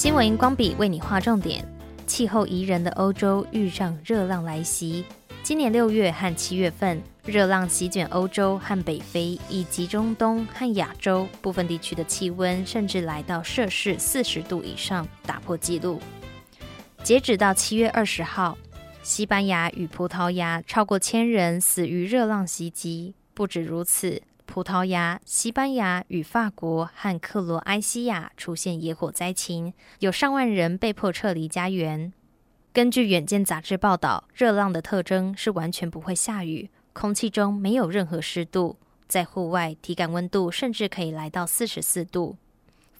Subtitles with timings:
[0.00, 1.62] 新闻荧光笔为你划重点：
[2.06, 5.04] 气候宜人的欧洲遇上热浪来袭。
[5.42, 16.00] 今年六月和七月份，热浪席卷欧洲和北非，以及中东和亚洲部分地区的气温甚至来到摄氏四十度以上，打破纪录。
[17.02, 18.56] 截止到七月二十号，
[19.02, 23.12] 西班牙与葡萄牙超过千人死于热浪袭击。
[23.34, 32.12] 不止如此，葡萄牙、西班牙与法国和克罗埃西亚出现野火灾情，有上万人被迫撤离家园。
[32.72, 38.76] 根据《远见》杂志报道，热浪的特征是完全不会下雨，空气中没有任何湿度，
[39.06, 42.36] 在户外体感温度甚至可以来到四十四度。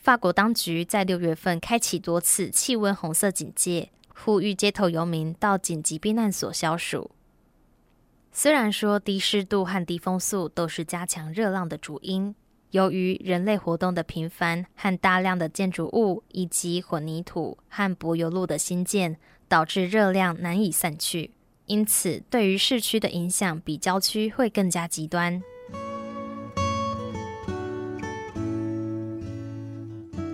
[0.00, 7.10] 法国当局在六月份开启多次气温红色警戒，呼吁街头游民到紧急避难所消暑。
[8.42, 12.34] 虽然说低湿度和低风速都是加强热浪的主因，
[12.70, 19.18] 由于人类活动的频繁和大量的建筑物以及混凝土和柏油路的兴建。
[19.46, 21.32] 导致热量难以散去，
[21.66, 25.42] 因此对于市区的影响比郊区会更加极端。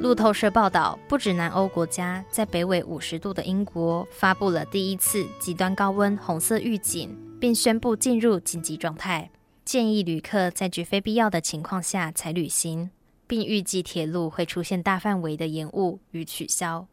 [0.00, 9.30] 路透社报道，不止南欧国家，在北纬五十度的英国发布了第一次极端高温红色预警，并宣布进入紧急状态，
[9.64, 12.90] 建议旅客在绝非必要的情况下才旅行，
[13.26, 16.86] 并预计铁路会出现大范围的延误与取消。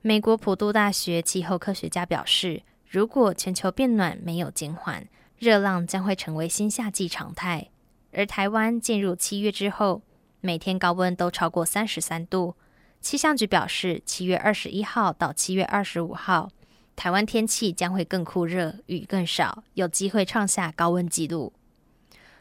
[0.00, 5.06] 美国普渡大学气候科学家表示，如果全球变暖没有减缓，
[5.38, 7.68] 热浪将会成为新夏季常态。
[8.12, 10.02] 而台湾进入七月之后，
[10.40, 12.54] 每天高温都超过三十三度。
[13.00, 16.50] 气象局表示，七月二十一号到七月二十五号，
[16.94, 21.52] 台湾天气将会更酷热，雨更少，有机会创下高温纪录。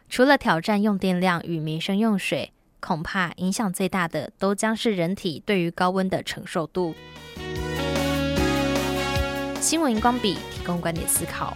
[0.10, 6.94] 除了挑战用电量与民生用水，恐怕影响最大的都将是人体对于高温的承受度。
[9.60, 11.56] 新闻荧光笔提供观点思考。